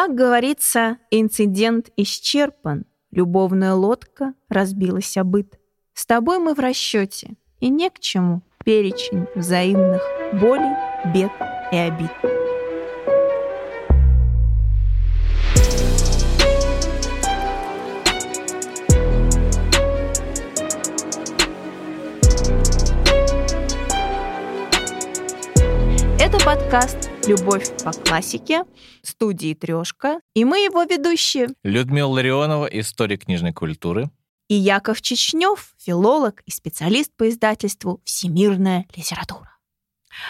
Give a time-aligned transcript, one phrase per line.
[0.00, 5.58] Как говорится, инцидент исчерпан, любовная лодка разбилась о быт.
[5.92, 10.00] С тобой мы в расчете, и не к чему перечень взаимных
[10.34, 10.70] болей,
[11.12, 11.32] бед
[11.72, 12.12] и обид.
[26.20, 28.64] Это подкаст «Любовь по классике»
[29.02, 30.20] студии «Трешка».
[30.34, 31.48] И мы его ведущие.
[31.62, 34.10] Людмила Ларионова, историк книжной культуры.
[34.48, 39.57] И Яков Чечнев, филолог и специалист по издательству «Всемирная литература».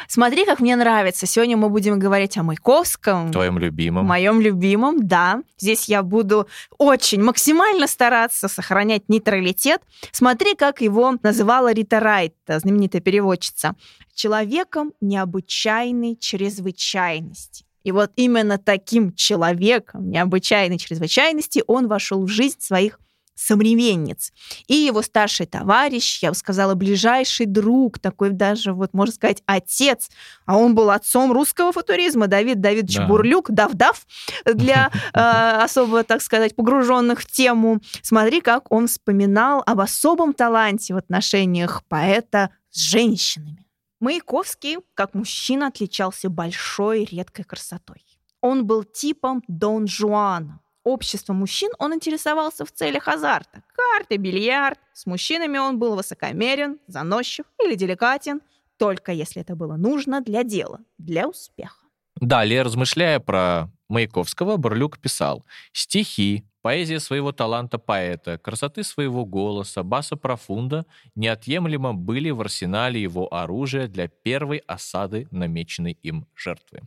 [0.06, 1.26] Смотри, как мне нравится.
[1.26, 3.32] Сегодня мы будем говорить о Маяковском.
[3.32, 4.06] Твоем любимом.
[4.06, 5.42] Моем любимом, да.
[5.58, 9.82] Здесь я буду очень максимально стараться сохранять нейтралитет.
[10.12, 13.74] Смотри, как его называла Рита Райт, знаменитая переводчица.
[14.14, 17.64] Человеком необычайной чрезвычайности.
[17.84, 22.98] И вот именно таким человеком необычайной чрезвычайности он вошел в жизнь своих
[23.38, 24.32] современниц.
[24.66, 30.10] И его старший товарищ, я бы сказала, ближайший друг, такой даже, вот, можно сказать, отец.
[30.44, 32.26] А он был отцом русского футуризма.
[32.26, 33.06] Давид Давидович да.
[33.06, 34.04] Бурлюк, дав-дав,
[34.44, 37.80] для э, особо, так сказать, погруженных в тему.
[38.02, 43.64] Смотри, как он вспоминал об особом таланте в отношениях поэта с женщинами.
[44.00, 48.04] Маяковский, как мужчина, отличался большой редкой красотой.
[48.40, 53.62] Он был типом Дон Жуана, общества мужчин он интересовался в целях азарта.
[53.74, 54.78] Карты, бильярд.
[54.92, 58.40] С мужчинами он был высокомерен, заносчив или деликатен,
[58.78, 61.84] только если это было нужно для дела, для успеха.
[62.20, 70.16] Далее, размышляя про Маяковского, Бурлюк писал «Стихи, поэзия своего таланта поэта, красоты своего голоса, баса
[70.16, 70.84] профунда
[71.14, 76.82] неотъемлемо были в арсенале его оружия для первой осады намеченной им жертвы.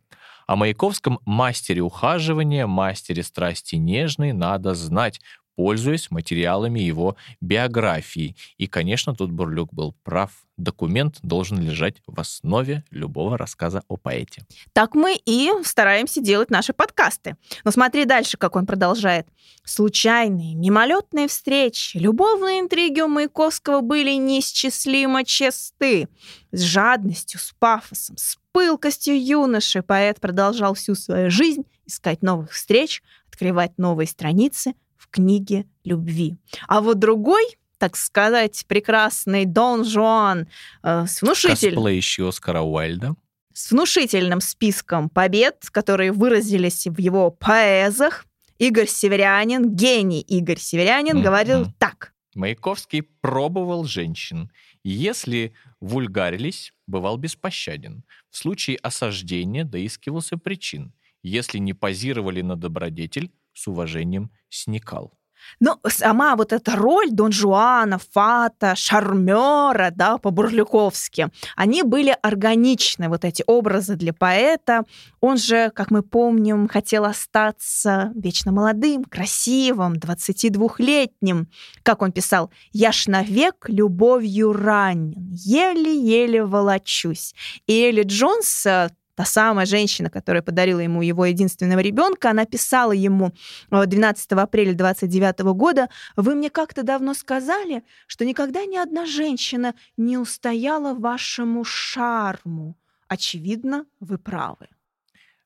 [0.46, 5.20] О Маяковском мастере ухаживания, мастере страсти нежной надо знать,
[5.56, 8.36] пользуясь материалами его биографии.
[8.58, 10.32] И, конечно, тут Бурлюк был прав.
[10.58, 14.46] Документ должен лежать в основе любого рассказа о поэте.
[14.74, 17.36] Так мы и стараемся делать наши подкасты.
[17.64, 19.28] Но смотри дальше, как он продолжает.
[19.64, 26.08] Случайные, мимолетные встречи, любовные интриги у Маяковского были неисчислимо чисты.
[26.52, 33.02] С жадностью, с пафосом, с пылкостью юноши поэт продолжал всю свою жизнь искать новых встреч,
[33.30, 36.38] открывать новые страницы, в книге любви.
[36.68, 40.48] А вот другой так сказать, прекрасный Дон Жуан
[40.84, 41.74] э, с внушительным...
[41.74, 43.16] Косплеящий Оскара Уайльда.
[43.56, 48.28] С внушительным списком побед, которые выразились в его поэзах.
[48.60, 51.24] Игорь Северянин, гений Игорь Северянин, mm-hmm.
[51.24, 52.14] говорил так.
[52.36, 54.52] Маяковский пробовал женщин.
[54.84, 58.04] Если вульгарились, бывал беспощаден.
[58.30, 60.94] В случае осаждения доискивался причин.
[61.24, 65.14] Если не позировали на добродетель, с уважением сникал.
[65.60, 73.26] Ну, сама вот эта роль Дон Жуана, Фата, Шармера, да, по-бурлюковски, они были органичны, вот
[73.26, 74.84] эти образы для поэта.
[75.20, 81.48] Он же, как мы помним, хотел остаться вечно молодым, красивым, 22-летним.
[81.84, 87.34] Как он писал, «Я ж навек любовью ранен, еле-еле волочусь».
[87.68, 88.68] И Элли Джонс
[89.16, 93.34] та самая женщина, которая подарила ему его единственного ребенка, она писала ему
[93.70, 100.18] 12 апреля 29 года, «Вы мне как-то давно сказали, что никогда ни одна женщина не
[100.18, 102.78] устояла вашему шарму.
[103.08, 104.68] Очевидно, вы правы».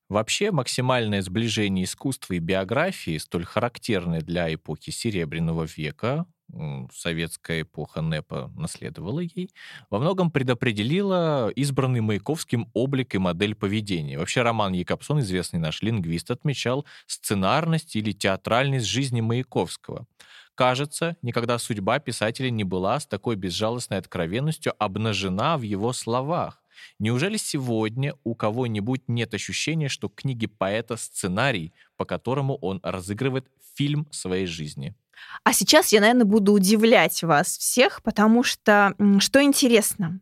[0.07, 6.27] Вообще, максимальное сближение искусства и биографии, столь характерное для эпохи Серебряного века,
[6.93, 9.49] советская эпоха НЭПа наследовала ей,
[9.89, 14.17] во многом предопределила избранный Маяковским облик и модель поведения.
[14.17, 20.05] Вообще Роман Якобсон, известный наш лингвист, отмечал сценарность или театральность жизни Маяковского.
[20.55, 26.61] Кажется, никогда судьба писателя не была с такой безжалостной откровенностью обнажена в его словах.
[26.99, 34.07] Неужели сегодня у кого-нибудь нет ощущения, что книги поэта— сценарий, по которому он разыгрывает фильм
[34.11, 34.95] своей жизни?
[35.43, 40.19] А сейчас я, наверное, буду удивлять вас всех, потому что, что интересно,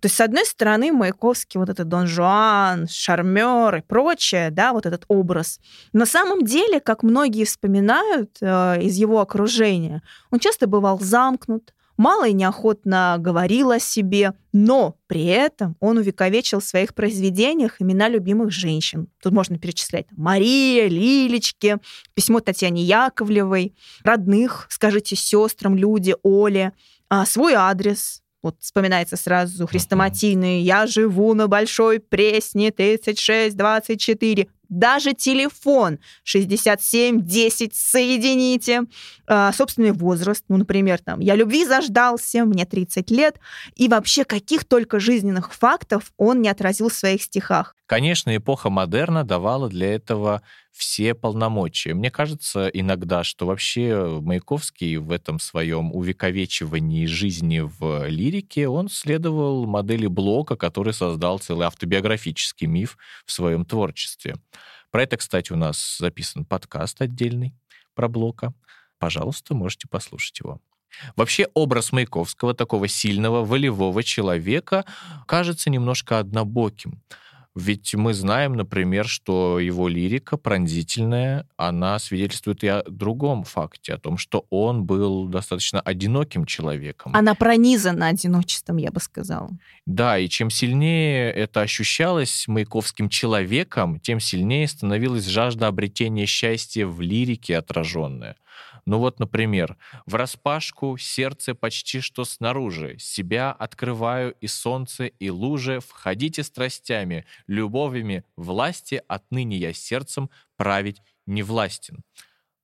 [0.00, 4.86] то есть, с одной стороны, Маяковский, вот этот Дон Жуан, Шармер и прочее, да, вот
[4.86, 5.58] этот образ.
[5.92, 12.26] На самом деле, как многие вспоминают э, из его окружения, он часто бывал замкнут, мало
[12.26, 18.50] и неохотно говорил о себе, но при этом он увековечил в своих произведениях имена любимых
[18.50, 19.08] женщин.
[19.22, 21.76] Тут можно перечислять Мария, Лилечки,
[22.14, 26.72] письмо Татьяне Яковлевой, родных, скажите, сестрам, люди, Оле,
[27.10, 34.48] а свой адрес, вот вспоминается сразу хрестоматийный «Я живу на Большой Пресне, 3624».
[34.68, 38.82] Даже телефон 6710 соедините,
[39.26, 43.38] э, собственный возраст, ну, например, там, я любви заждался, мне 30 лет,
[43.76, 47.74] и вообще каких только жизненных фактов он не отразил в своих стихах.
[47.86, 50.42] Конечно, эпоха модерна давала для этого
[50.78, 51.94] все полномочия.
[51.94, 59.66] Мне кажется иногда, что вообще Маяковский в этом своем увековечивании жизни в лирике, он следовал
[59.66, 64.36] модели Блока, который создал целый автобиографический миф в своем творчестве.
[64.90, 67.54] Про это, кстати, у нас записан подкаст отдельный
[67.94, 68.54] про Блока.
[68.98, 70.60] Пожалуйста, можете послушать его.
[71.16, 74.84] Вообще образ Маяковского, такого сильного, волевого человека,
[75.26, 77.02] кажется немножко однобоким.
[77.58, 83.98] Ведь мы знаем, например, что его лирика пронзительная, она свидетельствует и о другом факте, о
[83.98, 87.16] том, что он был достаточно одиноким человеком.
[87.16, 89.50] Она пронизана одиночеством, я бы сказала.
[89.86, 97.00] Да, и чем сильнее это ощущалось маяковским человеком, тем сильнее становилась жажда обретения счастья в
[97.00, 98.36] лирике отраженная.
[98.88, 99.76] Ну вот, например,
[100.06, 108.24] в распашку сердце почти что снаружи, себя открываю и солнце, и лужи, входите страстями, любовями,
[108.34, 112.02] власти, отныне я сердцем править не властен.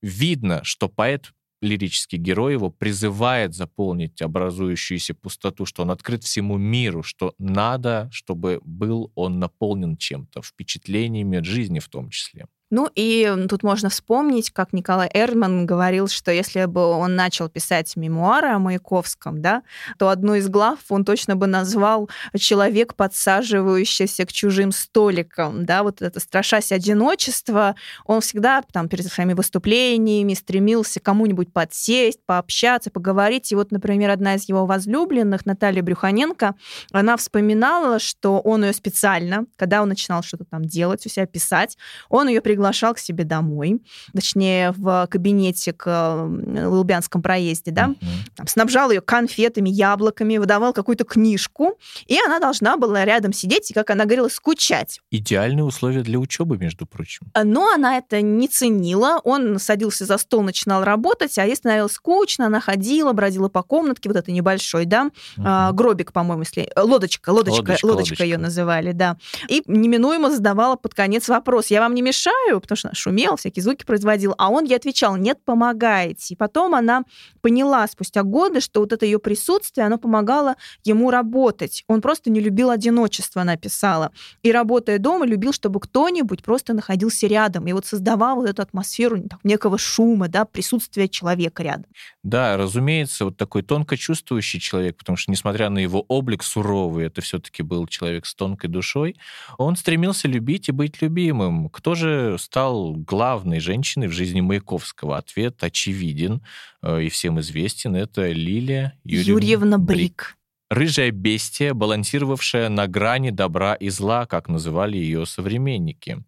[0.00, 7.02] Видно, что поэт лирический герой его призывает заполнить образующуюся пустоту, что он открыт всему миру,
[7.02, 12.46] что надо, чтобы был он наполнен чем-то, впечатлениями от жизни в том числе.
[12.70, 17.94] Ну и тут можно вспомнить, как Николай Эрман говорил, что если бы он начал писать
[17.94, 19.62] мемуары о Маяковском, да,
[19.98, 25.66] то одну из глав он точно бы назвал «Человек, подсаживающийся к чужим столикам».
[25.66, 27.76] Да, вот это страшась одиночества,
[28.06, 33.52] он всегда там перед своими выступлениями стремился кому-нибудь подсесть, пообщаться, поговорить.
[33.52, 36.54] И вот, например, одна из его возлюбленных, Наталья Брюханенко,
[36.92, 41.76] она вспоминала, что он ее специально, когда он начинал что-то там делать у себя, писать,
[42.08, 43.82] он ее приглашал к себе домой,
[44.14, 48.06] точнее, в кабинете к Лубянском проезде, да, uh-huh.
[48.36, 53.74] там, снабжал ее конфетами, яблоками, выдавал какую-то книжку, и она должна была рядом сидеть и,
[53.74, 55.00] как она говорила, скучать.
[55.10, 57.26] Идеальные условия для учебы, между прочим.
[57.34, 59.20] Но она это не ценила.
[59.24, 64.08] Он садился за стол, начинал работать, а ей становилось скучно, она ходила, бродила по комнатке,
[64.08, 65.72] вот это небольшой, да, uh-huh.
[65.72, 66.70] гробик, по-моему, если...
[66.76, 69.18] Лодочка, лодочка, лодочка, лодочка ее называли, да.
[69.48, 72.34] И неминуемо задавала под конец вопрос, я вам не мешаю?
[72.44, 76.34] Помогаю, потому что шумел, всякие звуки производил, а он ей отвечал, нет, помогаете.
[76.34, 77.02] И потом она
[77.40, 81.84] поняла спустя годы, что вот это ее присутствие, оно помогало ему работать.
[81.88, 84.10] Он просто не любил одиночество, она писала.
[84.42, 89.22] И работая дома, любил, чтобы кто-нибудь просто находился рядом и вот создавал вот эту атмосферу
[89.42, 91.86] некого шума, да, присутствия человека рядом.
[92.22, 97.20] Да, разумеется, вот такой тонко чувствующий человек, потому что, несмотря на его облик суровый, это
[97.20, 99.16] все-таки был человек с тонкой душой,
[99.58, 101.68] он стремился любить и быть любимым.
[101.68, 105.16] Кто же стал главной женщиной в жизни Маяковского?
[105.16, 106.42] Ответ очевиден
[106.82, 107.96] э, и всем известен.
[107.96, 109.96] Это Лилия Юрьевна, Юрьевна Брик.
[109.96, 110.36] Брик.
[110.70, 116.24] Рыжая бестия, балансировавшая на грани добра и зла, как называли ее современники.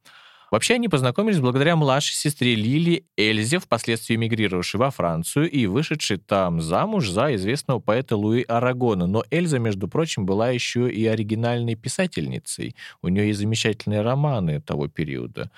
[0.51, 6.61] Вообще они познакомились благодаря младшей сестре Лили Эльзе, впоследствии эмигрировавшей во Францию и вышедшей там
[6.61, 9.07] замуж за известного поэта Луи Арагона.
[9.07, 12.77] Но Эльза, между прочим, была еще и оригинальной писательницей.
[13.03, 15.51] У нее есть замечательные романы того периода.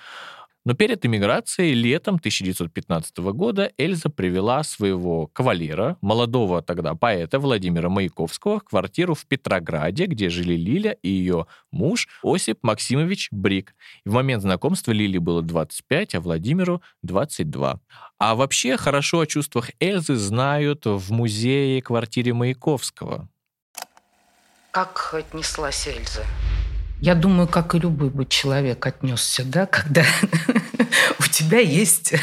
[0.69, 8.59] Но перед эмиграцией летом 1915 года Эльза привела своего кавалера, молодого тогда поэта Владимира Маяковского,
[8.59, 13.73] в квартиру в Петрограде, где жили Лиля и ее муж Осип Максимович Брик.
[14.05, 17.79] И в момент знакомства Лиле было 25, а Владимиру 22.
[18.19, 23.27] А вообще хорошо о чувствах Эльзы знают в музее квартире Маяковского.
[24.69, 26.23] Как отнеслась Эльза?
[27.01, 30.03] Я думаю, как и любой бы человек отнесся, да, когда
[31.19, 32.13] у тебя есть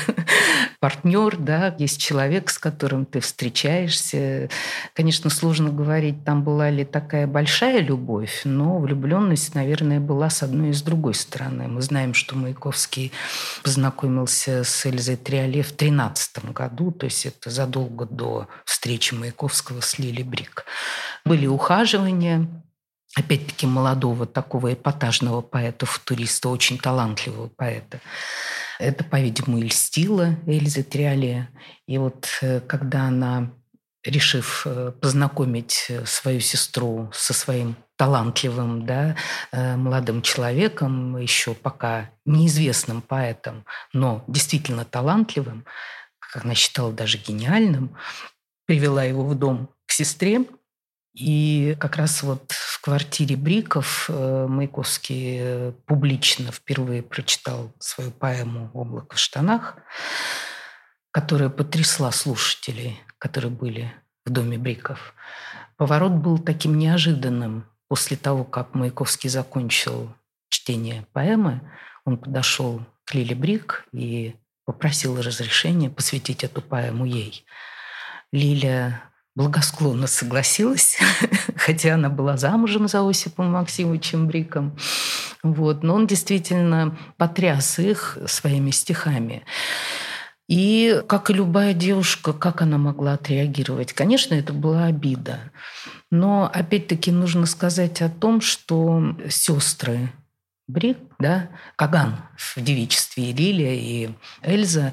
[0.80, 4.50] партнер, да, есть человек, с которым ты встречаешься.
[4.92, 10.70] Конечно, сложно говорить, там была ли такая большая любовь, но влюбленность, наверное, была с одной
[10.70, 11.68] и с другой стороны.
[11.68, 13.12] Мы знаем, что Маяковский
[13.62, 19.98] познакомился с Эльзой Триоле в 13 году, то есть это задолго до встречи Маяковского с
[19.98, 20.66] Лили Брик.
[21.24, 22.46] Были ухаживания,
[23.16, 28.00] опять-таки, молодого такого эпатажного поэта-футуриста, очень талантливого поэта.
[28.78, 31.48] Это, по-видимому, и льстило Эльзе Триоле.
[31.88, 33.50] И вот э, когда она,
[34.04, 39.16] решив э, познакомить э, свою сестру со своим талантливым да,
[39.52, 45.64] молодым человеком, еще пока неизвестным поэтом, но действительно талантливым,
[46.18, 47.96] как она считала, даже гениальным,
[48.66, 50.44] привела его в дом к сестре,
[51.16, 59.16] И как раз вот в квартире Бриков э, Маяковский публично впервые прочитал свою поэму «Облако
[59.16, 59.78] в штанах»,
[61.12, 63.90] которая потрясла слушателей, которые были
[64.26, 65.14] в доме Бриков.
[65.78, 67.64] Поворот был таким неожиданным.
[67.88, 70.14] После того, как Маяковский закончил
[70.50, 71.62] чтение поэмы,
[72.04, 77.46] он подошел к Лиле Брик и попросил разрешения посвятить эту поэму ей.
[78.32, 79.05] Лиля
[79.36, 80.98] благосклонно согласилась,
[81.56, 84.76] хотя она была замужем за Осипом Максимовичем Бриком.
[85.42, 85.84] Вот.
[85.84, 89.44] Но он действительно потряс их своими стихами.
[90.48, 93.92] И, как и любая девушка, как она могла отреагировать?
[93.92, 95.52] Конечно, это была обида.
[96.10, 100.10] Но, опять-таки, нужно сказать о том, что сестры
[100.68, 104.10] Брик, да, Каган в девичестве, и Лилия, и
[104.42, 104.92] Эльза,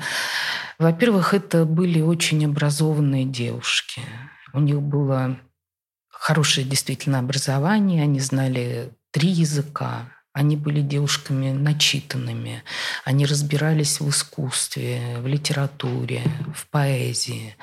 [0.77, 4.01] во-первых, это были очень образованные девушки.
[4.53, 5.39] У них было
[6.09, 12.63] хорошее действительно образование, они знали три языка, они были девушками начитанными,
[13.03, 16.21] они разбирались в искусстве, в литературе,
[16.55, 17.55] в поэзии.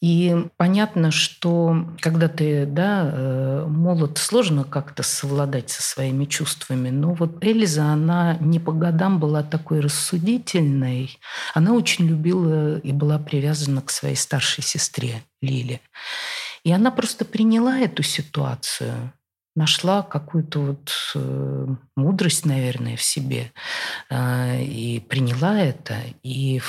[0.00, 6.90] И понятно, что когда ты да, э, молод, сложно как-то совладать со своими чувствами.
[6.90, 11.18] Но вот Эльза, она не по годам была такой рассудительной.
[11.52, 15.80] Она очень любила и была привязана к своей старшей сестре Лиле.
[16.62, 19.12] И она просто приняла эту ситуацию
[19.58, 23.52] нашла какую-то вот э, мудрость, наверное, в себе
[24.08, 25.96] э, и приняла это.
[26.22, 26.60] И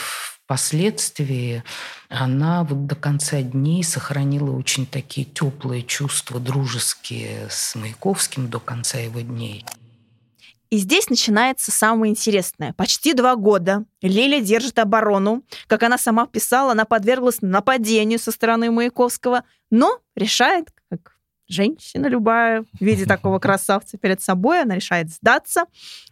[0.50, 1.64] впоследствии
[2.10, 8.98] она вот до конца дней сохранила очень такие теплые чувства, дружеские с Маяковским до конца
[8.98, 9.64] его дней.
[10.72, 12.74] И здесь начинается самое интересное.
[12.74, 15.44] Почти два года Лиля держит оборону.
[15.68, 20.70] Как она сама писала, она подверглась нападению со стороны Маяковского, но решает,
[21.50, 25.66] женщина любая, видя такого красавца перед собой, она решает сдаться.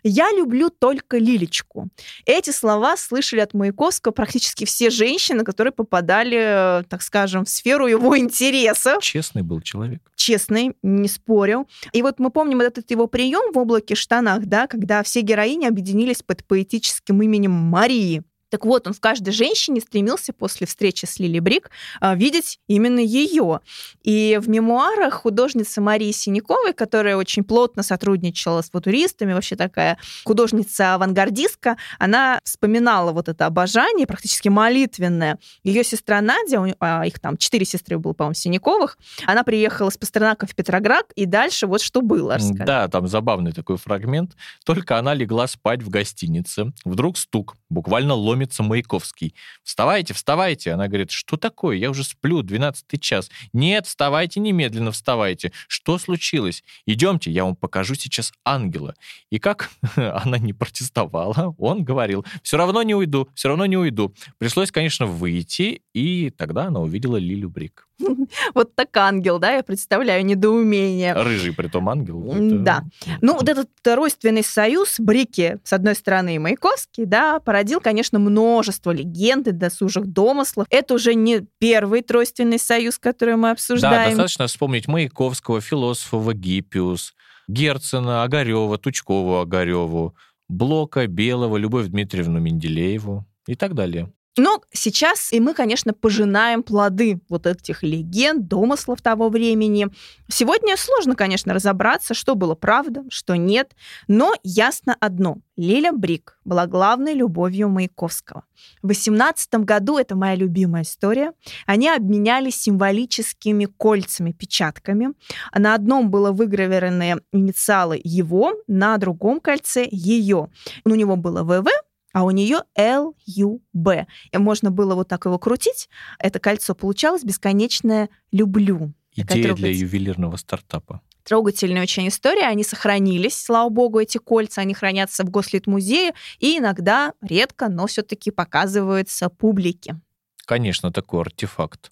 [0.03, 1.88] «Я люблю только Лилечку».
[2.25, 8.17] Эти слова слышали от Маяковского практически все женщины, которые попадали, так скажем, в сферу его
[8.17, 8.98] интереса.
[9.01, 10.01] Честный был человек.
[10.15, 11.67] Честный, не спорю.
[11.94, 16.24] И вот мы помним этот его прием в «Облаке штанах», да, когда все героини объединились
[16.24, 18.24] под поэтическим именем Марии.
[18.49, 22.99] Так вот, он в каждой женщине стремился после встречи с Лили Брик а, видеть именно
[22.99, 23.59] ее.
[24.03, 31.77] И в мемуарах художницы Марии Синяковой, которая очень плотно сотрудничала с футуристами, вообще такая художница-авангардистка,
[31.99, 35.37] она вспоминала вот это обожание, практически молитвенное.
[35.63, 40.45] Ее сестра Надя, а, их там четыре сестры было, по-моему, Синяковых, она приехала с Пастернака
[40.47, 42.35] в Петроград, и дальше вот что было.
[42.35, 42.63] Расскажи.
[42.65, 44.35] Да, там забавный такой фрагмент.
[44.65, 46.71] Только она легла спать в гостинице.
[46.85, 49.34] Вдруг стук, буквально ломит ломится Маяковский.
[49.63, 51.75] «Вставайте, вставайте!» Она говорит, «Что такое?
[51.77, 53.29] Я уже сплю, 12 час».
[53.53, 55.51] «Нет, вставайте, немедленно вставайте.
[55.67, 56.63] Что случилось?
[56.86, 58.94] Идемте, я вам покажу сейчас ангела».
[59.32, 64.13] И как она не протестовала, он говорил, «Все равно не уйду, все равно не уйду».
[64.38, 67.87] Пришлось, конечно, выйти, и тогда она увидела Лилю Брик.
[68.53, 71.13] Вот так ангел, да, я представляю, недоумение.
[71.13, 72.33] Рыжий при том ангел.
[72.35, 72.83] Да.
[73.21, 78.91] Ну, вот этот тройственный союз Брики, с одной стороны, и Маяковский, да, породил, конечно, множество
[78.91, 80.67] легенд и досужих домыслов.
[80.69, 84.03] Это уже не первый тройственный союз, который мы обсуждаем.
[84.03, 87.13] Да, достаточно вспомнить Маяковского, философа Гиппиус,
[87.47, 90.15] Герцена, Огарева, Тучкову Огареву,
[90.49, 94.11] Блока, Белого, Любовь Дмитриевну Менделееву и так далее.
[94.38, 99.88] Но сейчас и мы, конечно, пожинаем плоды вот этих легенд, домыслов того времени.
[100.29, 103.74] Сегодня сложно, конечно, разобраться, что было правда, что нет,
[104.08, 105.38] но ясно одно.
[105.58, 108.44] Лиля Брик была главной любовью Маяковского.
[108.84, 111.34] В 18 году, это моя любимая история,
[111.65, 115.13] они обменялись символическими кольцами, печатками.
[115.56, 120.50] На одном было выгравированы инициалы его, на другом кольце ее.
[120.86, 121.67] У него было ВВ,
[122.13, 124.07] а у нее L-U-B.
[124.31, 125.89] И можно было вот так его крутить.
[126.19, 128.93] Это кольцо получалось бесконечное «люблю».
[129.15, 132.47] Идея для ювелирного стартапа трогательная очень история.
[132.47, 138.31] Они сохранились, слава богу, эти кольца, они хранятся в Гослит-музее и иногда, редко, но все-таки
[138.31, 139.99] показываются публике.
[140.45, 141.91] Конечно, такой артефакт.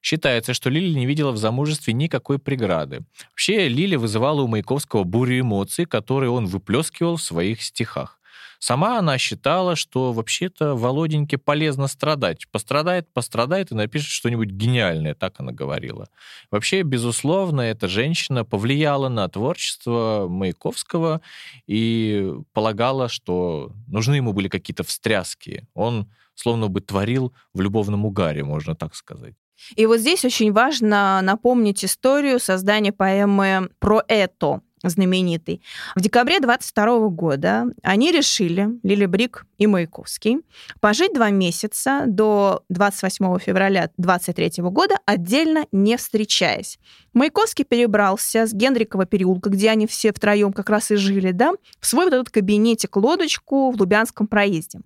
[0.00, 3.04] Считается, что Лили не видела в замужестве никакой преграды.
[3.30, 8.20] Вообще, Лили вызывала у Маяковского бурю эмоций, которые он выплескивал в своих стихах.
[8.62, 12.46] Сама она считала, что вообще-то Володеньке полезно страдать.
[12.48, 16.06] Пострадает, пострадает и напишет что-нибудь гениальное, так она говорила.
[16.48, 21.22] Вообще, безусловно, эта женщина повлияла на творчество Маяковского
[21.66, 25.66] и полагала, что нужны ему были какие-то встряски.
[25.74, 29.34] Он словно бы творил в любовном угаре, можно так сказать.
[29.74, 35.62] И вот здесь очень важно напомнить историю создания поэмы «Про это», знаменитый.
[35.94, 40.38] В декабре 22 года они решили, Лили Брик и Маяковский,
[40.80, 46.78] пожить два месяца до 28 февраля 23 года, отдельно не встречаясь.
[47.12, 51.86] Маяковский перебрался с Генрикова переулка, где они все втроем как раз и жили, да, в
[51.86, 54.80] свой вот этот кабинетик-лодочку в Лубянском проезде.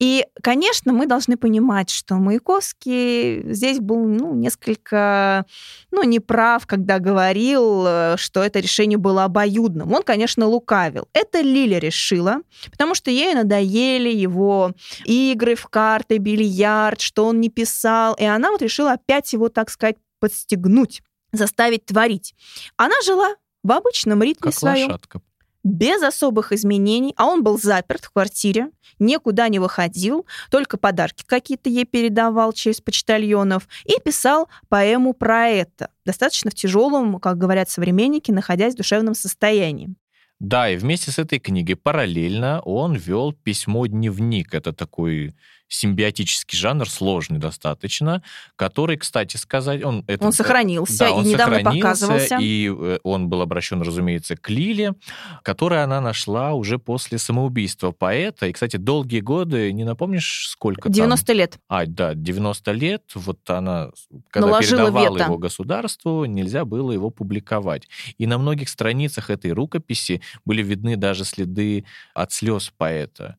[0.00, 5.44] И, конечно, мы должны понимать, что Маяковский здесь был ну, несколько
[5.90, 9.92] ну, неправ, когда говорил, э, что это решение было обоюдным.
[9.92, 11.06] Он, конечно, лукавил.
[11.12, 12.38] Это Лиля решила,
[12.70, 14.72] потому что ей надоели его
[15.04, 18.14] игры в карты, бильярд, что он не писал.
[18.14, 22.34] И она вот решила опять его, так сказать, подстегнуть, заставить творить.
[22.78, 24.88] Она жила в обычном ритме как своем.
[24.88, 25.20] лошадка
[25.62, 31.68] без особых изменений, а он был заперт в квартире, никуда не выходил, только подарки какие-то
[31.68, 38.30] ей передавал через почтальонов и писал поэму про это, достаточно в тяжелом, как говорят современники,
[38.30, 39.94] находясь в душевном состоянии.
[40.38, 44.54] Да, и вместе с этой книгой параллельно он вел письмо-дневник.
[44.54, 45.34] Это такой
[45.70, 48.22] симбиотический жанр, сложный достаточно,
[48.56, 50.04] который, кстати сказать, он...
[50.08, 52.38] Это, он сохранился да, он и недавно показывался.
[52.40, 54.94] И э, он был обращен, разумеется, к Лиле,
[55.42, 58.46] которую она нашла уже после самоубийства поэта.
[58.46, 61.36] И, кстати, долгие годы, не напомнишь, сколько 90 там?
[61.36, 61.58] лет.
[61.68, 63.02] А, да, 90 лет.
[63.14, 63.90] Вот она,
[64.30, 65.24] когда Наложила передавала вето.
[65.24, 67.88] его государству, нельзя было его публиковать.
[68.18, 73.36] И на многих страницах этой рукописи были видны даже следы от слез поэта.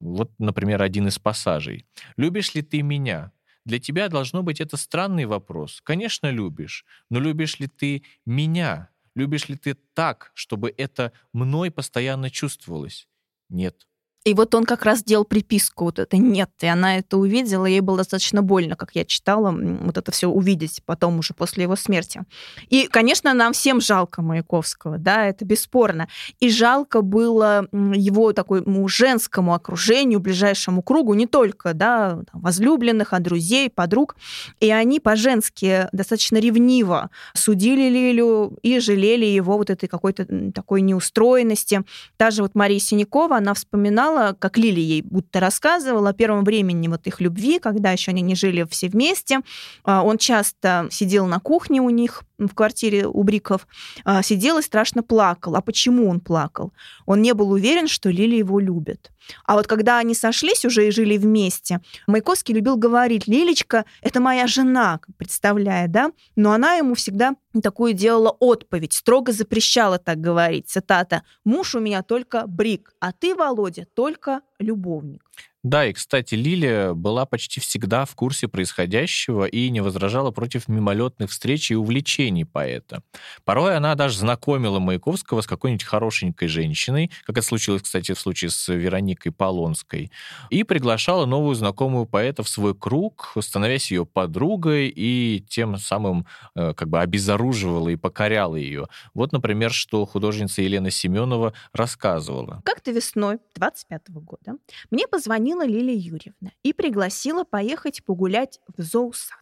[0.00, 1.86] Вот, например, один из пассажей.
[2.16, 3.32] «Любишь ли ты меня?»
[3.66, 5.80] Для тебя должно быть это странный вопрос.
[5.82, 6.84] Конечно, любишь.
[7.10, 8.90] Но любишь ли ты меня?
[9.16, 13.08] Любишь ли ты так, чтобы это мной постоянно чувствовалось?
[13.48, 13.88] Нет.
[14.26, 17.78] И вот он как раз делал приписку вот это «нет», и она это увидела, ей
[17.78, 22.22] было достаточно больно, как я читала, вот это все увидеть потом уже после его смерти.
[22.68, 26.08] И, конечно, нам всем жалко Маяковского, да, это бесспорно.
[26.40, 33.70] И жалко было его такому женскому окружению, ближайшему кругу, не только, да, возлюбленных, а друзей,
[33.70, 34.16] подруг.
[34.58, 41.84] И они по-женски достаточно ревниво судили Лилю и жалели его вот этой какой-то такой неустроенности.
[42.18, 46.88] Даже вот Мария Синякова, она вспоминала, вспоминала, как Лили ей будто рассказывала о первом времени
[46.88, 49.40] вот их любви, когда еще они не жили все вместе.
[49.84, 53.66] А, он часто сидел на кухне у них в квартире у Бриков,
[54.04, 55.56] а, сидел и страшно плакал.
[55.56, 56.72] А почему он плакал?
[57.06, 59.10] Он не был уверен, что Лили его любит.
[59.44, 64.46] А вот когда они сошлись уже и жили вместе, Маяковский любил говорить, Лилечка, это моя
[64.46, 66.12] жена, представляя, да?
[66.36, 70.68] Но она ему всегда такую делала отповедь, строго запрещала так говорить.
[70.68, 71.22] Цитата.
[71.44, 75.22] «Муж у меня только Брик, а ты, Володя, только любовник».
[75.66, 81.28] Да, и, кстати, Лилия была почти всегда в курсе происходящего и не возражала против мимолетных
[81.28, 83.02] встреч и увлечений поэта.
[83.44, 88.52] Порой она даже знакомила Маяковского с какой-нибудь хорошенькой женщиной, как это случилось, кстати, в случае
[88.52, 90.12] с Вероникой Полонской,
[90.50, 96.74] и приглашала новую знакомую поэта в свой круг, становясь ее подругой и тем самым э,
[96.74, 98.86] как бы обезоруживала и покоряла ее.
[99.14, 102.62] Вот, например, что художница Елена Семенова рассказывала.
[102.64, 104.58] Как-то весной 25 года
[104.92, 109.38] мне позвонил позвонила Лилия Юрьевна и пригласила поехать погулять в зоосад.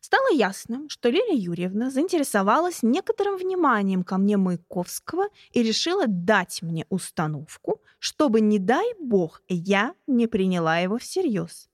[0.00, 6.84] Стало ясно, что Лилия Юрьевна заинтересовалась некоторым вниманием ко мне Маяковского и решила дать мне
[6.90, 11.68] установку, чтобы, не дай бог, я не приняла его всерьез.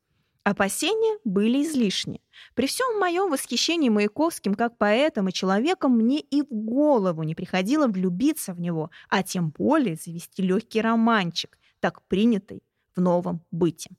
[0.45, 2.23] Опасения были излишни.
[2.55, 7.89] При всем моем восхищении Маяковским как поэтом и человеком мне и в голову не приходило
[7.89, 12.63] влюбиться в него, а тем более завести легкий романчик, так принятый
[12.97, 13.91] в новом быте.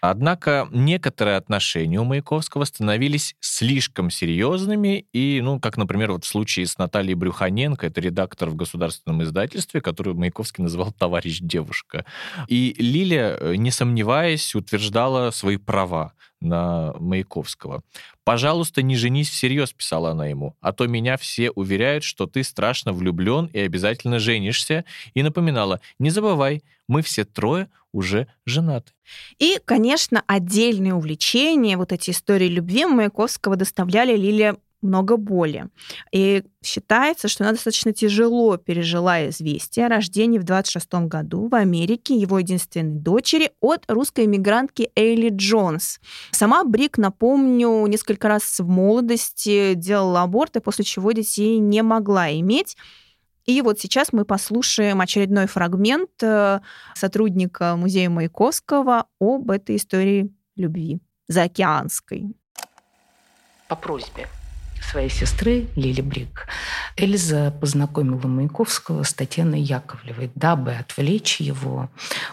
[0.00, 6.66] Однако некоторые отношения у Маяковского становились слишком серьезными, и, ну, как, например, вот в случае
[6.66, 12.04] с Натальей Брюханенко, это редактор в государственном издательстве, которую Маяковский называл «товарищ девушка».
[12.48, 16.12] И Лиля, э, не сомневаясь, утверждала свои права
[16.42, 17.82] на Маяковского.
[18.24, 22.92] «Пожалуйста, не женись всерьез»,— писала она ему, «а то меня все уверяют, что ты страшно
[22.92, 24.84] влюблен и обязательно женишься».
[25.14, 28.92] И напоминала, «Не забывай, мы все трое уже женаты».
[29.38, 35.68] И, конечно, отдельные увлечения, вот эти истории любви Маяковского доставляли Лилия много боли.
[36.12, 42.14] И считается, что она достаточно тяжело пережила известие о рождении в 26 году в Америке
[42.14, 46.00] его единственной дочери от русской иммигрантки Эйли Джонс.
[46.30, 52.76] Сама Брик, напомню, несколько раз в молодости делала аборты, после чего детей не могла иметь.
[53.44, 56.60] И вот сейчас мы послушаем очередной фрагмент э,
[56.94, 62.36] сотрудника музея Маяковского об этой истории любви заокеанской.
[63.68, 64.28] по просьбе
[64.82, 66.46] своей сестры Лили Брик,
[66.96, 71.90] Эльза познакомила Маяковского с Татьяной Яковлевой, дабы отвлечь его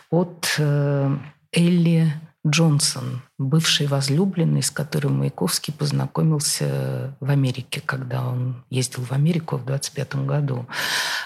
[0.10, 1.18] от э,
[1.52, 2.14] Элли
[2.48, 9.66] Джонсон, бывший возлюбленный, с которым Маяковский познакомился в Америке, когда он ездил в Америку в
[9.66, 10.66] 25 году.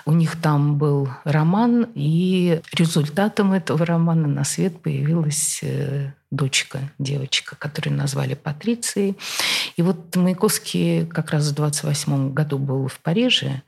[0.06, 7.56] У них там был роман, и результатом этого романа на свет появилась э, дочка, девочка,
[7.58, 9.16] которую назвали Патрицией.
[9.76, 13.62] И вот Маяковский как раз в 28 году был в Париже.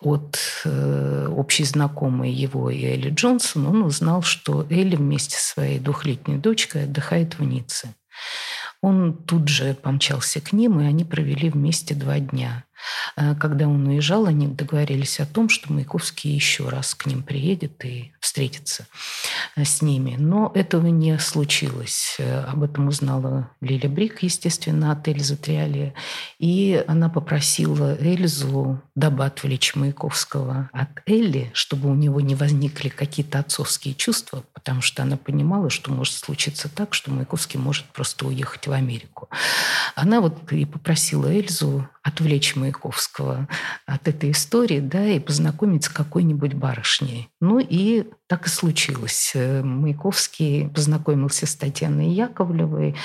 [0.00, 5.78] От э, общей знакомой его и Элли Джонсон он узнал, что Элли вместе со своей
[5.78, 7.94] двухлетней дочкой отдыхает в Ницце.
[8.80, 12.64] Он тут же помчался к ним, и они провели вместе два дня.
[13.16, 17.84] Э, когда он уезжал, они договорились о том, что Маяковский еще раз к ним приедет
[17.84, 18.86] и встретиться
[19.56, 20.16] э, с ними.
[20.18, 22.16] Но этого не случилось.
[22.18, 25.94] Э, об этом узнала Лиля Брик, естественно, от Эльзы Триалия.
[26.38, 33.38] И она попросила Эльзу, дабы отвлечь Маяковского от Элли, чтобы у него не возникли какие-то
[33.38, 38.66] отцовские чувства, потому что она понимала, что может случиться так, что Маяковский может просто уехать
[38.66, 39.28] в Америку.
[39.94, 43.48] Она вот и попросила Эльзу отвлечь Маяковского
[43.86, 47.28] от этой истории, да, и познакомить с какой-нибудь барышней.
[47.40, 49.32] Ну и так и случилось.
[49.34, 52.96] Маяковский познакомился с Татьяной Яковлевой.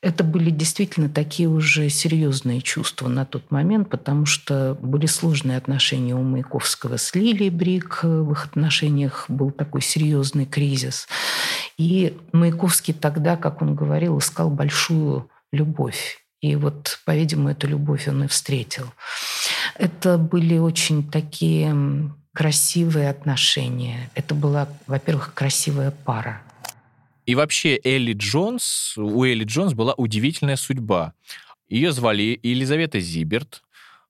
[0.00, 6.16] Это были действительно такие уже серьезные чувства на тот момент, потому что были сложные отношения
[6.16, 8.00] у Маяковского с Лилией Брик.
[8.02, 11.06] В их отношениях был такой серьезный кризис.
[11.78, 18.24] И Маяковский тогда, как он говорил, искал большую любовь и вот, по-видимому, эту любовь он
[18.24, 18.92] и встретил.
[19.76, 24.10] Это были очень такие красивые отношения.
[24.14, 26.42] Это была, во-первых, красивая пара.
[27.26, 31.14] И вообще Элли Джонс, у Элли Джонс была удивительная судьба.
[31.68, 33.62] Ее звали Елизавета Зиберт.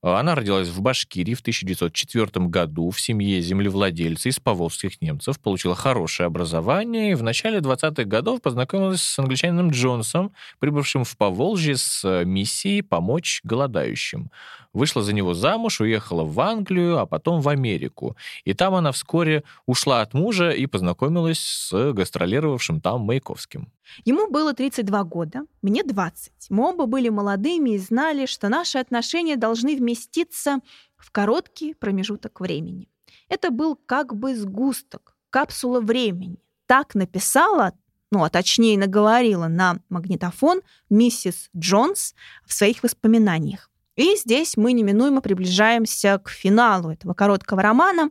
[0.03, 6.27] Она родилась в Башкирии в 1904 году в семье землевладельца из поволжских немцев, получила хорошее
[6.27, 12.25] образование и в начале 20-х годов познакомилась с англичанином Джонсом, прибывшим в Поволжье с э,
[12.25, 14.33] миссией помочь голодающим.
[14.73, 18.17] Вышла за него замуж, уехала в Англию, а потом в Америку.
[18.45, 23.71] И там она вскоре ушла от мужа и познакомилась с гастролировавшим там Маяковским.
[24.05, 26.33] Ему было 32 года, мне 20.
[26.49, 30.61] Мы оба были молодыми и знали, что наши отношения должны вместиться
[30.97, 32.89] в короткий промежуток времени.
[33.29, 36.39] Это был как бы сгусток, капсула времени.
[36.67, 37.73] Так написала,
[38.11, 42.15] ну, а точнее наговорила на магнитофон миссис Джонс
[42.47, 43.72] в своих воспоминаниях.
[43.97, 48.11] И здесь мы неминуемо приближаемся к финалу этого короткого романа.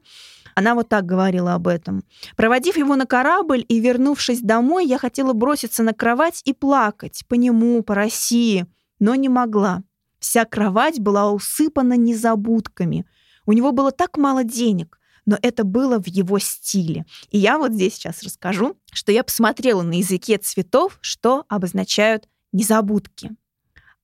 [0.53, 2.03] Она вот так говорила об этом.
[2.35, 7.33] Проводив его на корабль и вернувшись домой, я хотела броситься на кровать и плакать по
[7.33, 8.67] нему, по России,
[8.99, 9.83] но не могла.
[10.19, 13.07] Вся кровать была усыпана незабудками.
[13.47, 17.05] У него было так мало денег, но это было в его стиле.
[17.31, 23.31] И я вот здесь сейчас расскажу, что я посмотрела на языке цветов, что обозначают незабудки.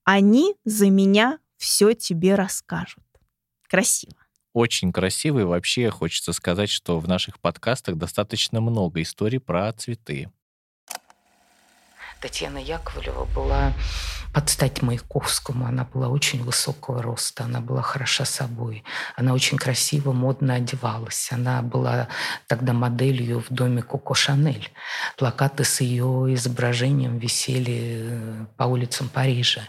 [0.03, 3.03] Они за меня все тебе расскажут.
[3.67, 5.45] Красиво очень красивый.
[5.45, 10.31] Вообще хочется сказать, что в наших подкастах достаточно много историй про цветы.
[12.19, 13.71] Татьяна Яковлева была
[14.33, 15.65] под стать Маяковскому.
[15.65, 18.83] Она была очень высокого роста, она была хороша собой.
[19.15, 21.29] Она очень красиво, модно одевалась.
[21.31, 22.07] Она была
[22.47, 24.71] тогда моделью в доме Коко Шанель.
[25.17, 29.61] Плакаты с ее изображением висели э, по улицам Парижа.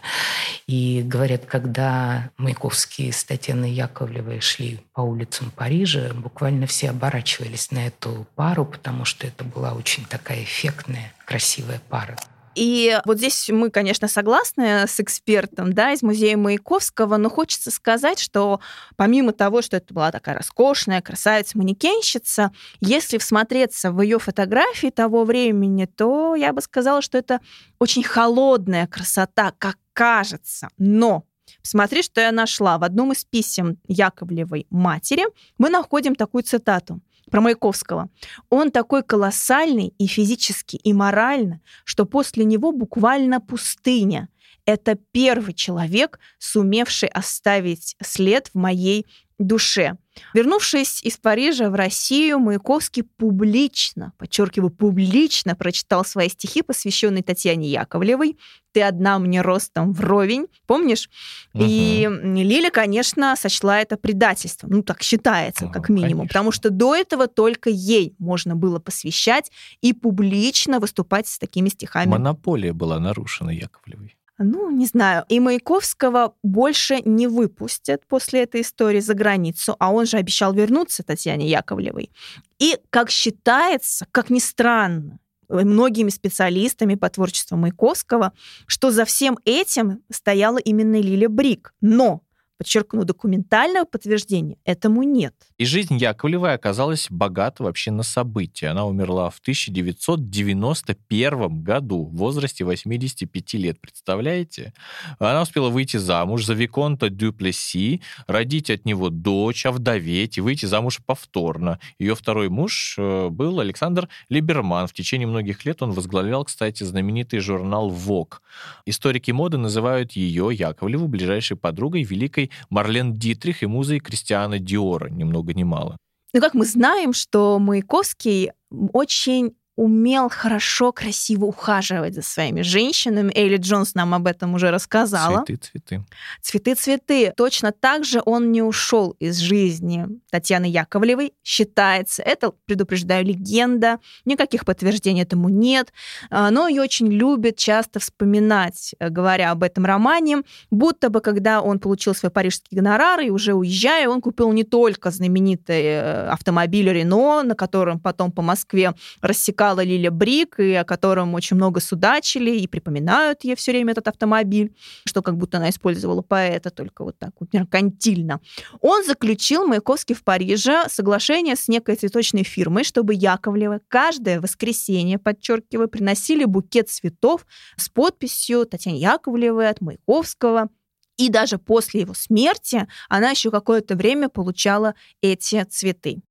[0.67, 7.87] И говорят, когда Маяковские с Татьяной Яковлевой шли по улицам Парижа, буквально все оборачивались на
[7.87, 12.17] эту пару, потому что это была очень такая эффектная, красивая пара.
[12.55, 18.19] И вот здесь мы, конечно, согласны с экспертом да, из музея Маяковского, но хочется сказать,
[18.19, 18.59] что
[18.95, 25.85] помимо того, что это была такая роскошная красавица-манекенщица, если всмотреться в ее фотографии того времени,
[25.85, 27.39] то я бы сказала, что это
[27.79, 30.69] очень холодная красота, как кажется.
[30.77, 31.25] Но
[31.61, 32.77] Смотри, что я нашла.
[32.77, 35.25] В одном из писем Яковлевой матери
[35.57, 38.09] мы находим такую цитату про Маяковского.
[38.49, 44.29] Он такой колоссальный и физически, и морально, что после него буквально пустыня.
[44.65, 49.07] Это первый человек, сумевший оставить след в моей
[49.39, 49.97] душе.
[50.33, 58.37] Вернувшись из Парижа в Россию, Маяковский публично, подчеркиваю, публично прочитал свои стихи, посвященные Татьяне Яковлевой.
[58.71, 61.09] «Ты одна мне ростом вровень», помнишь?
[61.53, 61.63] Угу.
[61.65, 64.69] И Лиля, конечно, сочла это предательством.
[64.71, 66.09] Ну, так считается, как минимум.
[66.09, 66.27] Конечно.
[66.27, 72.09] Потому что до этого только ей можно было посвящать и публично выступать с такими стихами.
[72.09, 74.18] Монополия была нарушена Яковлевой.
[74.41, 75.25] Ну, не знаю.
[75.27, 81.03] И Маяковского больше не выпустят после этой истории за границу, а он же обещал вернуться
[81.03, 82.09] Татьяне Яковлевой.
[82.57, 88.31] И, как считается, как ни странно, многими специалистами по творчеству Маяковского,
[88.65, 91.73] что за всем этим стояла именно Лиля Брик.
[91.81, 92.21] Но
[92.59, 95.33] Подчеркну, документального подтверждения этому нет.
[95.57, 98.67] И жизнь Яковлевой оказалась богата вообще на события.
[98.67, 103.79] Она умерла в 1991 году в возрасте 85 лет.
[103.79, 104.73] Представляете?
[105.19, 110.99] Она успела выйти замуж за Виконта Дюплеси, родить от него дочь, овдоветь и выйти замуж
[111.05, 111.79] повторно.
[111.97, 114.87] Ее второй муж э, был Александр Либерман.
[114.87, 118.41] В течение многих лет он возглавлял, кстати, знаменитый журнал «Вок».
[118.85, 125.23] Историки моды называют ее, Яковлеву, ближайшей подругой великой Марлен Дитрих и музой Кристиана Диора, ни
[125.23, 125.97] много ни мало.
[126.33, 133.31] Ну, как мы знаем, что Маяковский очень умел хорошо, красиво ухаживать за своими женщинами.
[133.33, 135.45] Эйли Джонс нам об этом уже рассказала.
[135.45, 136.05] Цветы, цветы.
[136.41, 137.33] Цветы, цветы.
[137.37, 142.21] Точно так же он не ушел из жизни Татьяны Яковлевой, считается.
[142.23, 143.99] Это, предупреждаю, легенда.
[144.25, 145.93] Никаких подтверждений этому нет.
[146.29, 151.61] А, но ее очень любят часто вспоминать, э, говоря об этом романе, будто бы, когда
[151.61, 156.91] он получил свой парижский гонорар и уже уезжая, он купил не только знаменитый э, автомобиль
[156.91, 161.79] Рено, на котором потом по Москве рассекал играла Лиля Брик, и о котором очень много
[161.79, 167.03] судачили, и припоминают ей все время этот автомобиль, что как будто она использовала поэта, только
[167.03, 168.39] вот так вот меркантильно.
[168.81, 175.87] Он заключил Маяковский в Париже соглашение с некой цветочной фирмой, чтобы Яковлева каждое воскресенье, подчеркиваю,
[175.87, 177.45] приносили букет цветов
[177.77, 180.69] с подписью Татьяны Яковлевой от Маяковского.
[181.17, 186.21] И даже после его смерти она еще какое-то время получала эти цветы.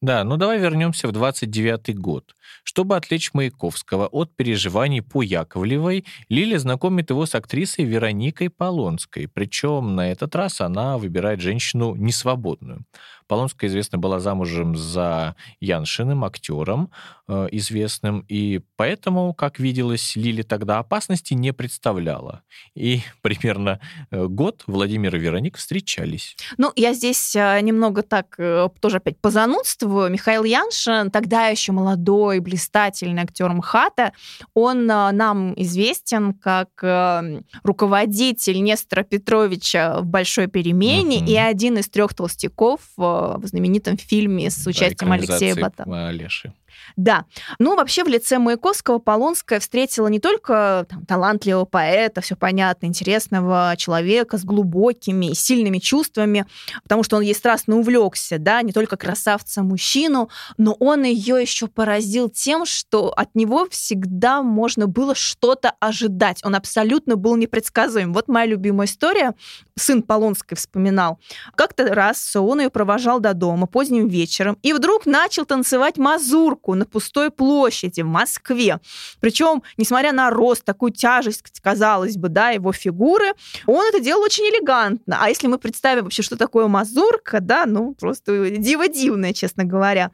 [0.00, 2.34] Да, ну давай вернемся в 29 год.
[2.64, 9.28] Чтобы отвлечь Маяковского от переживаний по Яковлевой, Лиля знакомит его с актрисой Вероникой Полонской.
[9.28, 12.84] Причем на этот раз она выбирает женщину несвободную.
[13.30, 16.90] Полонская известна была замужем за Яншиным, актером
[17.28, 22.42] э, известным, и поэтому, как виделось, Лили тогда опасности не представляла.
[22.74, 23.78] И примерно
[24.10, 26.36] э, год Владимир и Вероник встречались.
[26.58, 30.10] Ну, я здесь э, немного так э, тоже опять позанудствую.
[30.10, 34.12] Михаил Яншин, тогда еще молодой, блистательный актер МХАТа,
[34.54, 41.26] он э, нам известен как э, руководитель Нестора Петровича в «Большой перемене» uh-huh.
[41.26, 46.08] и один из трех толстяков э, в знаменитом фильме с участием Алексея Батана.
[46.08, 46.52] Алеши.
[46.96, 47.24] Да.
[47.58, 53.74] Ну, вообще в лице Маяковского Полонская встретила не только там, талантливого поэта, все понятно, интересного
[53.76, 56.46] человека с глубокими и сильными чувствами,
[56.82, 62.28] потому что он ей страстно увлекся, да, не только красавца-мужчину, но он ее еще поразил
[62.28, 66.40] тем, что от него всегда можно было что-то ожидать.
[66.44, 68.12] Он абсолютно был непредсказуем.
[68.12, 69.34] Вот моя любимая история.
[69.78, 71.18] Сын Полонской вспоминал.
[71.54, 76.84] Как-то раз он ее провожал до дома поздним вечером и вдруг начал танцевать мазурку на
[76.84, 78.78] пустой площади в Москве.
[79.20, 83.32] Причем, несмотря на рост, такую тяжесть, казалось бы, да, его фигуры,
[83.66, 85.18] он это делал очень элегантно.
[85.20, 90.10] А если мы представим вообще, что такое мазурка, да, ну, просто диво дивное, честно говоря.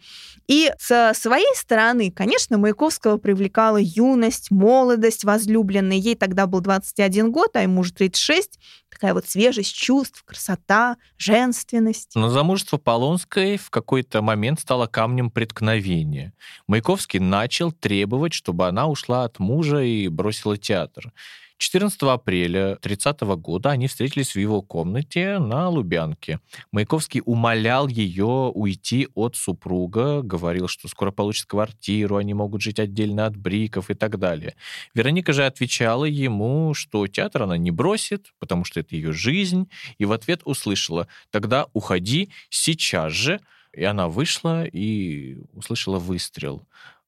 [0.48, 5.98] И со своей стороны, конечно, Маяковского привлекала юность, молодость возлюбленной.
[5.98, 8.58] Ей тогда был 21 год, а ему уже 36
[8.96, 12.12] такая вот свежесть чувств, красота, женственность.
[12.14, 16.32] Но замужество Полонской в какой-то момент стало камнем преткновения.
[16.66, 21.12] Маяковский начал требовать, чтобы она ушла от мужа и бросила театр.
[21.58, 26.40] 14 апреля 30 года они встретились в его комнате на Лубянке.
[26.70, 33.26] Маяковский умолял ее уйти от супруга, говорил, что скоро получит квартиру, они могут жить отдельно
[33.26, 34.54] от бриков и так далее.
[34.94, 40.04] Вероника же отвечала ему, что театр она не бросит, потому что это ее жизнь, и
[40.04, 43.40] в ответ услышала «тогда уходи сейчас же»,
[43.72, 46.66] и она вышла и услышала выстрел.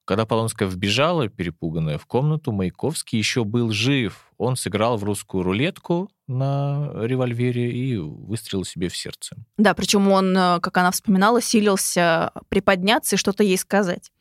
[0.09, 4.28] Когда Полонская вбежала, перепуганная, в комнату, Маяковский еще был жив.
[4.39, 9.35] Он сыграл в русскую рулетку, на револьвере и выстрелил себе в сердце.
[9.57, 14.13] Да, причем он, э, как она вспоминала, силился приподняться и что-то ей сказать.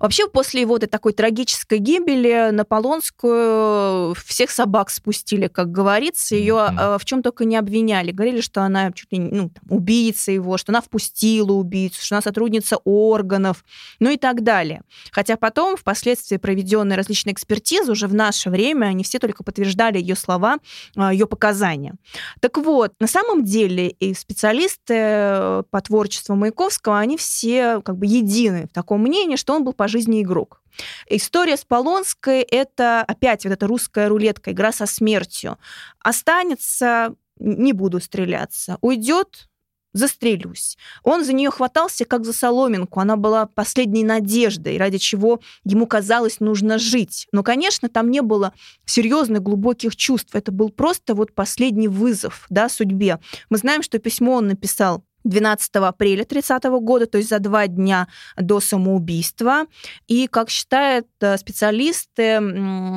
[0.00, 6.36] Вообще, после вот этой такой трагической гибели на Полонскую всех собак спустили, как говорится.
[6.36, 6.98] Ее mm-hmm.
[6.98, 8.12] в чем только не обвиняли.
[8.12, 12.22] Говорили, что она чуть ли ну, там, убийца его, что она впустила убийцу, что она
[12.22, 13.64] сотрудница органов,
[13.98, 14.82] ну и так далее.
[15.10, 20.14] Хотя потом, впоследствии проведенные различные экспертизы, уже в наше время, они все только подтверждали ее
[20.14, 20.58] слова,
[20.96, 21.94] а, ее показания.
[22.40, 28.06] Так вот, на самом деле и специалисты э, по творчеству Маяковского, они все как бы
[28.06, 30.60] едины в таком мнении, что он был по жизни игрок.
[31.08, 35.56] История с Полонской— это опять вот эта русская рулетка, игра со смертью.
[36.00, 38.76] Останется, не буду стреляться.
[38.82, 39.48] Уйдет,
[39.96, 40.76] застрелюсь.
[41.02, 46.40] Он за нее хватался как за соломинку, она была последней надеждой, ради чего ему казалось
[46.40, 47.26] нужно жить.
[47.32, 48.52] Но, конечно, там не было
[48.84, 53.18] серьезных глубоких чувств, это был просто вот последний вызов да, судьбе.
[53.50, 58.08] Мы знаем, что письмо он написал 12 апреля 30 года, то есть за два дня
[58.36, 59.66] до самоубийства.
[60.06, 62.40] И, как считают э, специалисты,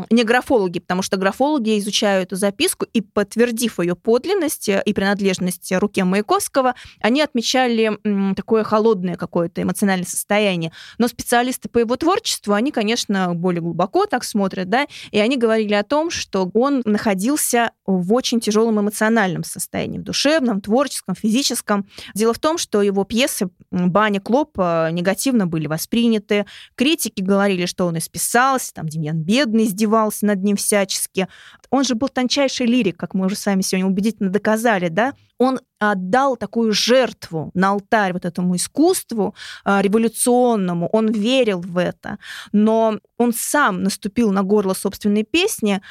[0.09, 6.03] не графологи, потому что графологи изучают эту записку и, подтвердив ее подлинность и принадлежность руке
[6.03, 7.97] Маяковского, они отмечали
[8.35, 10.71] такое холодное какое-то эмоциональное состояние.
[10.97, 15.73] Но специалисты по его творчеству, они, конечно, более глубоко так смотрят, да, и они говорили
[15.73, 21.87] о том, что он находился в очень тяжелом эмоциональном состоянии, в душевном, творческом, физическом.
[22.19, 26.45] Дело в том, что его пьесы «Баня Клоп» негативно были восприняты.
[26.75, 31.29] Критики говорили, что он исписался, там Демьян Бедный издевался над ним всячески.
[31.69, 35.13] Он же был тончайший лирик, как мы уже с вами сегодня убедительно доказали, да?
[35.37, 42.19] Он отдал такую жертву на алтарь вот этому искусству а, революционному, он верил в это,
[42.51, 45.81] но он сам наступил на горло собственной песни,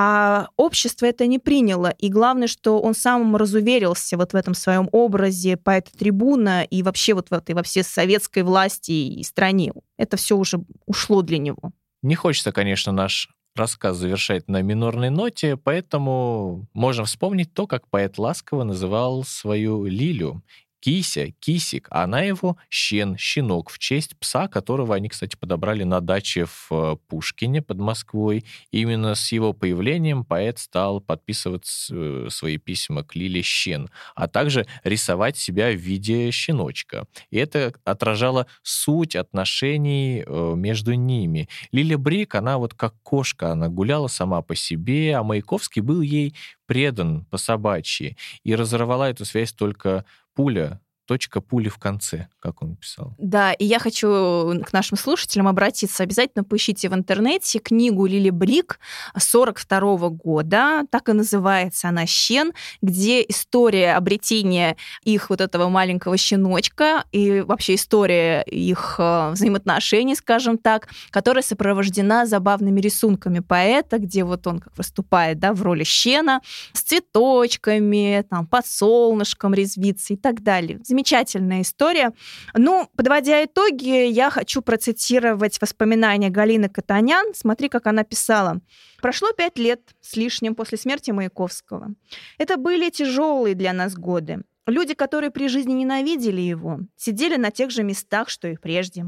[0.00, 1.88] а общество это не приняло.
[1.98, 7.30] И главное, что он сам разуверился вот в этом своем образе поэта-трибуна и вообще вот
[7.30, 9.72] в этой во всей советской власти и стране.
[9.96, 11.72] Это все уже ушло для него.
[12.02, 18.18] Не хочется, конечно, наш рассказ завершать на минорной ноте, поэтому можно вспомнить то, как поэт
[18.18, 20.44] ласково называл свою Лилю
[20.80, 26.00] Кися, Кисик, а она его Щен, Щенок, в честь пса, которого они, кстати, подобрали на
[26.00, 28.44] даче в э, Пушкине под Москвой.
[28.70, 34.66] Именно с его появлением поэт стал подписывать э, свои письма к Лиле Щен, а также
[34.84, 37.06] рисовать себя в виде щеночка.
[37.30, 41.48] И это отражало суть отношений э, между ними.
[41.72, 46.34] Лиля Брик, она вот как кошка, она гуляла сама по себе, а Маяковский был ей
[46.66, 50.04] предан по собачьи и разорвала эту связь только
[50.38, 53.14] пуля точка пули в конце, как он писал.
[53.18, 56.02] Да, и я хочу к нашим слушателям обратиться.
[56.02, 58.78] Обязательно поищите в интернете книгу Лили Брик
[59.16, 66.18] 42 -го года, так и называется она «Щен», где история обретения их вот этого маленького
[66.18, 74.24] щеночка и вообще история их э, взаимоотношений, скажем так, которая сопровождена забавными рисунками поэта, где
[74.24, 76.42] вот он как выступает да, в роли щена
[76.74, 82.12] с цветочками, там, под солнышком резвится и так далее замечательная история.
[82.54, 87.34] Ну, подводя итоги, я хочу процитировать воспоминания Галины Катанян.
[87.34, 88.60] Смотри, как она писала.
[89.00, 91.94] Прошло пять лет с лишним после смерти Маяковского.
[92.38, 94.42] Это были тяжелые для нас годы.
[94.66, 99.04] Люди, которые при жизни ненавидели его, сидели на тех же местах, что и прежде.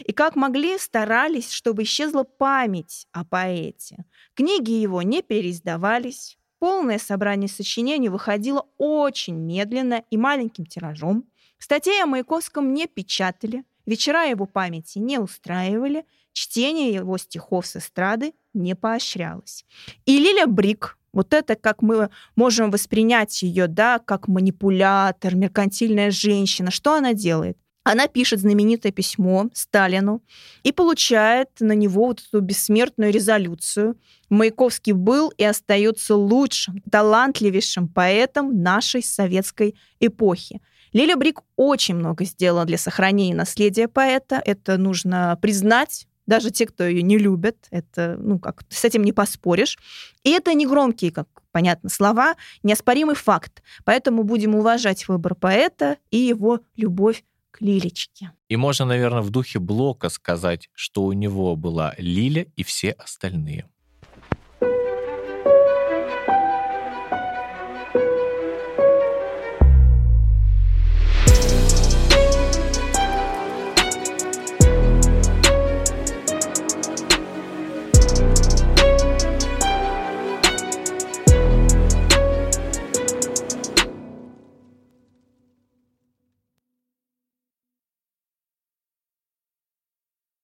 [0.00, 4.04] И как могли, старались, чтобы исчезла память о поэте.
[4.34, 11.24] Книги его не переиздавались, полное собрание сочинений выходило очень медленно и маленьким тиражом.
[11.64, 18.34] Статей о Маяковском не печатали, вечера его памяти не устраивали, чтение его стихов с эстрады
[18.52, 19.64] не поощрялось.
[20.04, 26.70] И Лиля Брик, вот это как мы можем воспринять ее, да, как манипулятор, меркантильная женщина.
[26.70, 27.56] Что она делает?
[27.82, 30.22] Она пишет знаменитое письмо Сталину
[30.64, 33.98] и получает на него вот эту бессмертную резолюцию.
[34.28, 40.60] Маяковский был и остается лучшим, талантливейшим поэтом нашей советской эпохи.
[40.94, 44.40] Лиля Брик очень много сделала для сохранения наследия поэта.
[44.44, 49.12] Это нужно признать, даже те, кто ее не любят, это, ну, как с этим не
[49.12, 49.76] поспоришь.
[50.22, 53.64] И это не громкие, как понятно, слова, неоспоримый факт.
[53.84, 58.30] Поэтому будем уважать выбор поэта и его любовь к Лилечке.
[58.48, 63.68] И можно, наверное, в духе Блока сказать, что у него была Лиля и все остальные.